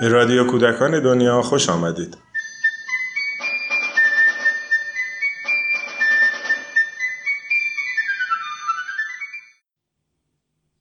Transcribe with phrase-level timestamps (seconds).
[0.00, 2.16] به رادیو کودکان دنیا خوش آمدید.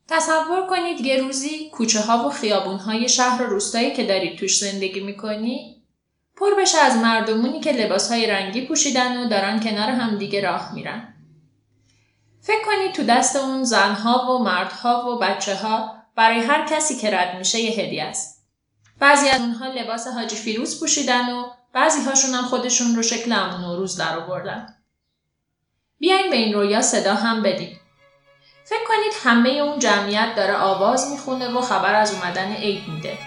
[0.08, 4.60] تصور کنید یه روزی کوچه ها و خیابون های شهر و روستایی که دارید توش
[4.60, 5.84] زندگی می‌کنی
[6.36, 11.14] پر بشه از مردمونی که لباس های رنگی پوشیدن و دارن کنار همدیگه راه میرن.
[12.42, 17.18] فکر کنید تو دست اون زنها و مردها و بچه ها برای هر کسی که
[17.18, 18.39] رد میشه یه هدیه است.
[19.00, 23.64] بعضی از اونها لباس حاجی فیروز پوشیدن و بعضی هاشون هم خودشون رو شکل امون
[23.64, 24.76] و روز در آوردن.
[26.00, 27.80] بیاین به این رویا صدا هم بدیم.
[28.66, 33.18] فکر کنید همه اون جمعیت داره آواز می‌خونه و خبر از اومدن عید میده.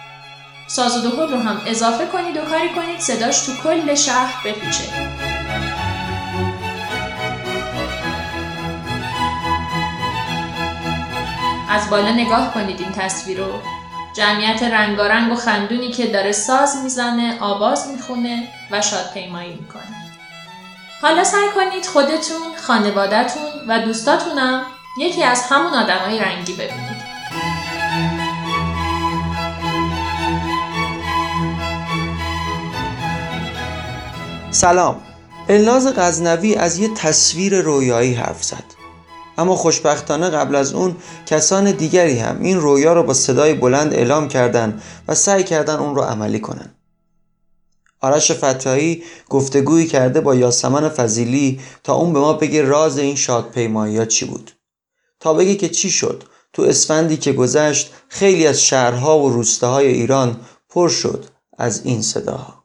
[0.66, 4.84] ساز و دهل رو هم اضافه کنید و کاری کنید صداش تو کل شهر بپیچه.
[11.70, 13.81] از بالا نگاه کنید این تصویر رو.
[14.12, 19.82] جمعیت رنگارنگ و خندونی که داره ساز می‌زنه، آواز می‌خونه و شادپیمایی می‌کنه.
[21.02, 24.66] حالا سعی کنید خودتون، خانوادهتون و دوستاتونم
[24.98, 27.02] یکی از همون آدمای رنگی ببینید.
[34.50, 35.02] سلام
[35.48, 38.81] الناز غزنوی از یه تصویر رویایی حرف زد
[39.38, 44.28] اما خوشبختانه قبل از اون کسان دیگری هم این رویا رو با صدای بلند اعلام
[44.28, 46.74] کردند و سعی کردن اون رو عملی کنن.
[48.00, 53.98] آرش فتایی گفتگویی کرده با یاسمن فضیلی تا اون به ما بگه راز این شادپیمایی
[53.98, 54.50] ها چی بود.
[55.20, 56.24] تا بگه که چی شد.
[56.52, 61.24] تو اسفندی که گذشت خیلی از شهرها و روستاهای ایران پر شد
[61.58, 62.61] از این صداها.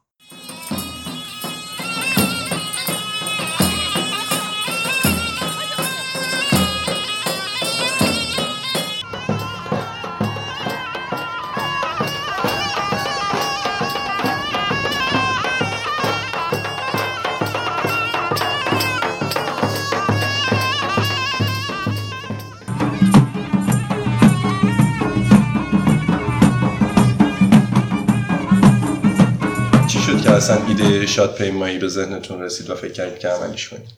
[30.27, 33.89] که اصلا ایده شادپیمایی به ذهنتون رسید و فکر کردید که عملیش کنید؟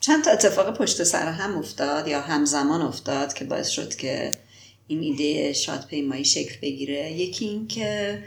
[0.00, 4.32] چند تا اتفاق پشت سر هم افتاد یا همزمان افتاد که باعث شد که
[4.86, 8.18] این ایده شادپیمایی شکل بگیره یکی این که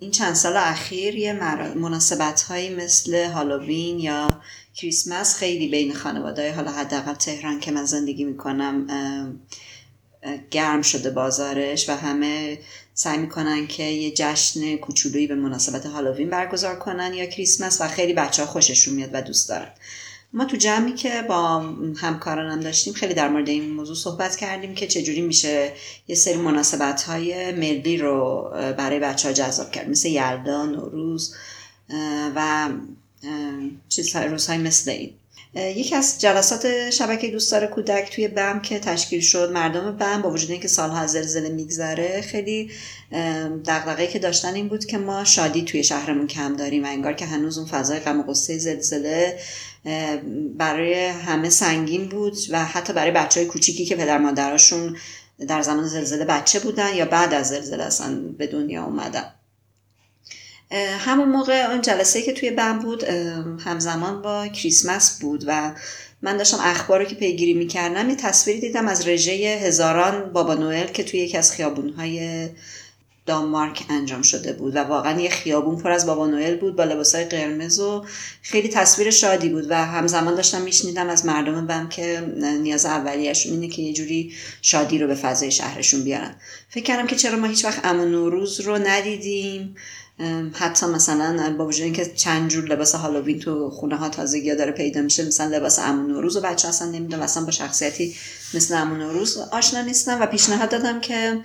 [0.00, 1.32] این چند سال اخیر یه
[1.74, 4.40] مناسبت هایی مثل هالووین یا
[4.74, 8.86] کریسمس خیلی بین خانواده حالا حداقل تهران که من زندگی می‌کنم
[10.50, 12.58] گرم شده بازارش و همه
[12.94, 18.12] سعی می‌کنن که یه جشن کوچولویی به مناسبت هالووین برگزار کنن یا کریسمس و خیلی
[18.12, 19.70] بچه ها خوششون میاد و دوست دارن.
[20.32, 21.58] ما تو جمعی که با
[21.96, 25.72] همکارانم داشتیم خیلی در مورد این موضوع صحبت کردیم که چجوری میشه
[26.08, 29.88] یه سری مناسبت های ملی رو برای بچه ها جذاب کرد.
[29.88, 31.34] مثل یلدا، نوروز
[32.36, 32.68] و
[33.88, 35.10] چیزهای روزهای مثل این.
[35.54, 40.50] یکی از جلسات شبکه دوستدار کودک توی بم که تشکیل شد مردم بم با وجود
[40.50, 42.70] اینکه سالها از زلزله میگذره خیلی
[43.66, 47.26] دغدغه‌ای که داشتن این بود که ما شادی توی شهرمون کم داریم و انگار که
[47.26, 49.38] هنوز اون فضای غم و غصه زلزله
[50.56, 54.96] برای همه سنگین بود و حتی برای بچه های کوچیکی که پدر مادراشون
[55.48, 59.32] در زمان زلزله بچه بودن یا بعد از زلزله اصلا به دنیا اومدن.
[60.72, 63.04] همون موقع اون جلسه که توی بم بود
[63.64, 65.72] همزمان با کریسمس بود و
[66.22, 69.32] من داشتم اخبار رو که پیگیری می‌کردم یه تصویری دیدم از رژه
[69.62, 72.48] هزاران بابا نوئل که توی یکی از خیابونهای
[73.26, 77.24] دانمارک انجام شده بود و واقعا یه خیابون پر از بابا نوئل بود با لباسای
[77.24, 78.04] قرمز و
[78.42, 82.20] خیلی تصویر شادی بود و همزمان داشتم میشنیدم از مردم بم که
[82.62, 84.32] نیاز اولیهشون اینه که یه جوری
[84.62, 86.34] شادی رو به فضای شهرشون بیارن.
[86.68, 89.76] فکر کردم که چرا ما هیچ وقت امون نوروز رو ندیدیم.
[90.52, 95.00] حتی مثلا با وجود اینکه چند جور لباس هالووین تو خونه ها تازگی داره پیدا
[95.00, 98.14] میشه مثلا لباس امون نوروز و بچه اصلا نمی‌دونم اصلا با شخصیتی
[98.54, 101.40] مثل امون نوروز آشنا نیستم و پیشنهاد دادم که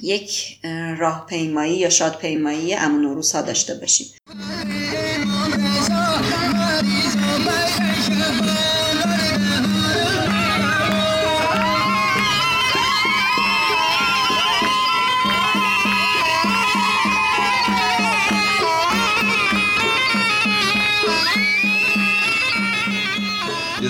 [0.00, 0.58] یک
[0.98, 4.06] راهپیمایی یا شادپیمایی امون نوروز ها داشته باشیم.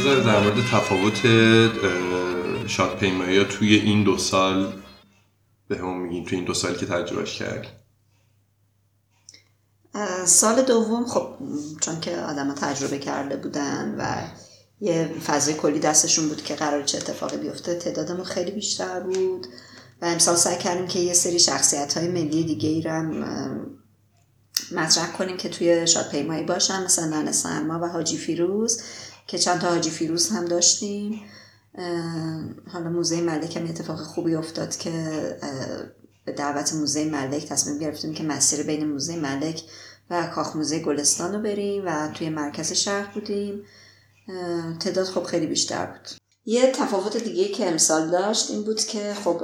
[0.02, 1.20] ذره در مورد تفاوت
[2.66, 4.72] شادپیمایی ها توی این دو سال
[5.68, 7.66] به همون میگین توی این دو سال که تجربهش کرد
[10.26, 11.28] سال دوم خب
[11.80, 14.22] چون که آدم تجربه کرده بودن و
[14.80, 19.46] یه فضای کلی دستشون بود که قرار چه اتفاقی بیفته تعدادمون خیلی بیشتر بود
[20.02, 23.24] و امسال سعی کردیم که یه سری شخصیت های ملی دیگه ای رو
[24.72, 28.82] مطرح کنیم که توی شادپیمایی باشن مثل نن سرما و حاجی فیروز.
[29.26, 31.20] که چند تا حاجی فیروز هم داشتیم.
[32.72, 34.92] حالا موزه ملک هم اتفاق خوبی افتاد که
[36.24, 39.62] به دعوت موزه ملک تصمیم گرفتیم که مسیر بین موزه ملک
[40.10, 43.64] و کاخ موزه گلستان رو بریم و توی مرکز شهر بودیم.
[44.80, 46.08] تعداد خب خیلی بیشتر بود.
[46.44, 49.42] یه تفاوت دیگه که امسال داشت این بود که خب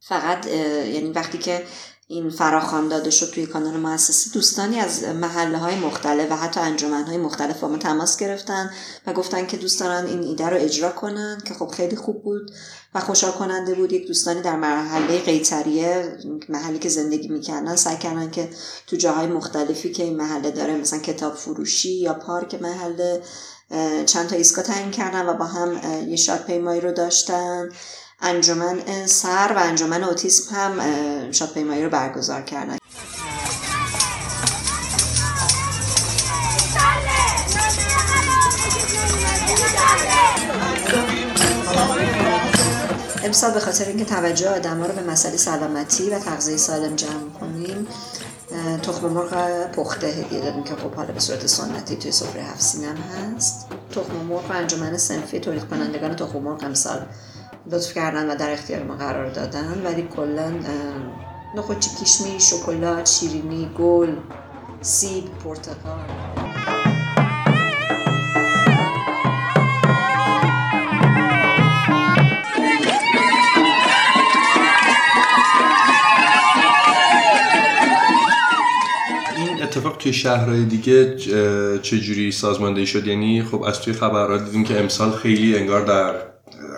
[0.00, 1.64] فقط یعنی وقتی که
[2.10, 7.04] این فراخوان داده شد توی کانال مؤسسه دوستانی از محله های مختلف و حتی انجمن
[7.04, 8.70] های مختلف با ما تماس گرفتن
[9.06, 12.50] و گفتن که دوست دارن این ایده رو اجرا کنن که خب خیلی خوب بود
[12.94, 13.92] و خوشحال کننده بود.
[13.92, 16.18] یک دوستانی در مرحله قیتریه
[16.48, 18.48] محلی که زندگی می‌کردن سعی کردن که
[18.86, 23.22] تو جاهای مختلفی که این محله داره مثلا کتاب فروشی یا پارک محله
[24.06, 27.68] چند تا ایستگاه تعیین کردن و با هم یه شاد پیمایی رو داشتن.
[28.22, 32.78] انجمن سر و انجمن اوتیسم هم شادپیمایی رو برگزار کردن.
[43.24, 47.86] امسال به خاطر اینکه توجه آدم رو به مسئله سلامتی و تغذیه سالم جمع کنیم
[48.82, 52.76] تخم مرغ پخته هدیه دادیم که خب حالا به صورت سنتی توی سفره هفت
[53.36, 53.66] هست.
[53.90, 57.06] تخم مرغ و انجمن سنفی تولید کنندگان تخم مرغ امسال
[57.72, 59.82] لطف کردن و در اختیار ما قرار دادن.
[59.84, 60.52] ولی کلا
[61.56, 64.12] نخوچی کشمی شکلات شیرینی گل
[64.80, 65.98] سیب پرتقال.
[79.62, 81.16] اتفاق توی شهرهای دیگه
[81.82, 86.27] چجوری سازماندهی شد؟ یعنی خب از توی خبرات دیدیم که امسال خیلی انگار در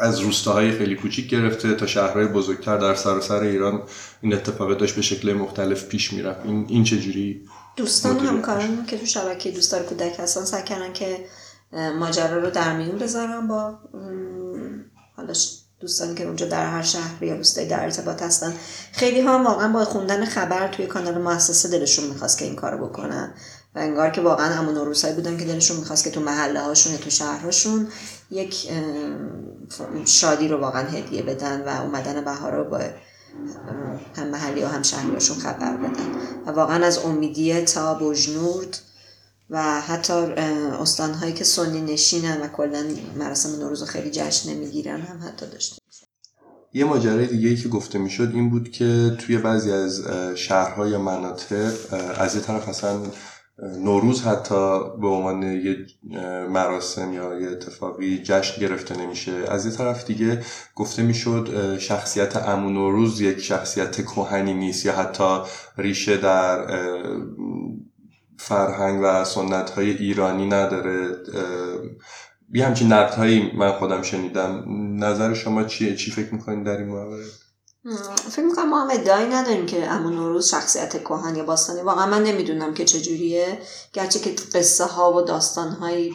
[0.00, 3.82] از روستاهای خیلی کوچیک گرفته تا شهرهای بزرگتر در سراسر ایران
[4.20, 6.40] این اتفاق داشت به شکل مختلف پیش می‌رفت.
[6.44, 11.24] این این چجوری دوستان همکاران که تو شبکه دوستار کودک هستن سعی کردن که
[11.98, 13.78] ماجرا رو در میون بذارن با
[15.16, 15.32] حالا
[15.80, 18.54] دوستانی که اونجا در هر شهر یا روستایی در ارتباط هستن.
[18.92, 23.34] خیلی ها واقعا با خوندن خبر توی کانال مؤسسه دلشون می‌خواست که این کارو بکنن
[23.74, 26.98] و انگار که واقعا همون روزهایی بودن که دلشون می‌خواست که تو محله هاشون یا
[26.98, 27.88] تو شهرهاشون
[28.30, 28.68] یک
[30.04, 32.80] شادی رو واقعا هدیه بدن و اومدن بهار رو با
[34.16, 36.06] هم محلی و هم شهریاشون خبر بدن.
[36.46, 38.78] و واقعا از امیدیه تا بجنورد
[39.50, 42.84] و حتی استانهایی که سنی نشینن و کلا
[43.18, 45.78] مراسم نوروز خیلی جشن نمی‌گیرن هم حتی داشتیم
[46.72, 50.02] یه ماجرای دیگه ای که گفته می‌شد این بود که توی بعضی از
[50.34, 51.72] شهرها یا مناطق
[52.18, 53.00] از یه طرف اصلا
[53.62, 55.76] نوروز حتی به عنوان یه
[56.48, 59.32] مراسم یا یه اتفاقی جشن گرفته نمیشه.
[59.48, 60.42] از یه طرف دیگه
[60.74, 65.38] گفته می‌شد شخصیت امون نوروز یک شخصیت کهنی نیست یا حتی
[65.78, 66.66] ریشه در
[68.38, 71.16] فرهنگ و سنت های ایرانی نداره.
[72.52, 74.64] یه همچین هایی من خودم شنیدم.
[75.04, 77.20] نظر شما چیه؟ چی فکر می‌کنید در این مورد؟
[78.30, 81.80] فکر می‌کنم ما هم ادعایی نداریم که امون نوروز شخصیت کهن یا باستانی.
[81.80, 83.58] واقعا من نمی‌دونم که چجوریه.
[83.92, 86.14] گرچه که قصه ها و داستان های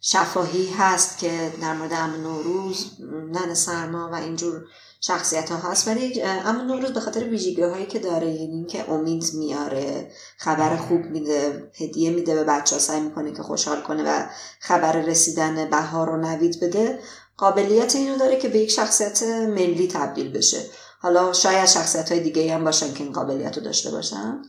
[0.00, 2.86] شفاهی هست که در مورد امون نوروز
[3.32, 4.64] نن سرما و اینجور
[5.00, 5.88] شخصیت ها هست.
[5.88, 11.04] ولی اما نوروز به خاطر ویژگی هایی که داره یعنی اینکه امید میاره خبر خوب
[11.04, 14.26] میده هدیه میده به بچه ها سعی می‌کنه که خوشحال کنه و
[14.60, 16.98] خبر رسیدن بهار رو نوید بده.
[17.42, 20.66] قابلیت اینو داره که به یک شخصیت ملی تبدیل بشه.
[21.00, 24.42] حالا شاید شخصیت های دیگه هم باشن که این قابلیت رو داشته باشن.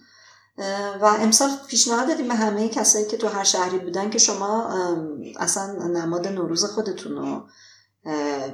[1.01, 4.69] و امسال پیشنهاد دادیم به همه کسایی که تو هر شهری بودن که شما
[5.39, 7.43] اصلا نماد نوروز خودتون رو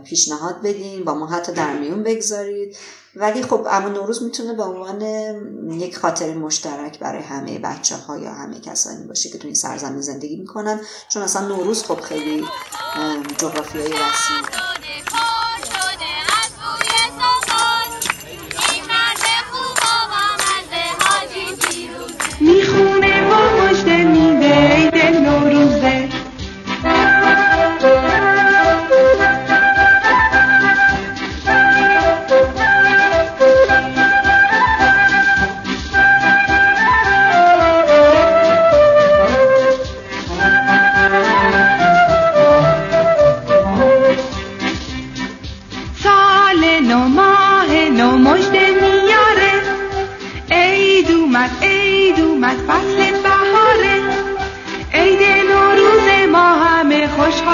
[0.03, 2.77] پیشنهاد بدین با ما حتی در میون بگذارید.
[3.15, 5.01] ولی خب اما نوروز می‌تونه به عنوان
[5.71, 10.01] یک خاطر مشترک برای همه بچه ها یا همه کسانی باشه که تو این سرزمین
[10.01, 10.81] زندگی می‌کنن.
[11.09, 12.45] چون اصلا نوروز خب خیلی
[13.37, 14.68] جغرافیایی وسیع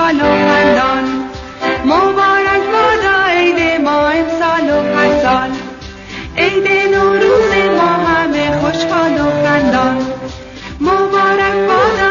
[0.05, 1.03] سال و خندان.
[1.85, 5.49] مبارک بادا عید ما امسال و پسال
[6.37, 9.97] عید نوروز ما همه خوشحال و خندان.
[10.81, 12.04] مبارک بادا